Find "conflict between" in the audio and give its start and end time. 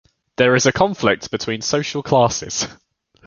0.71-1.61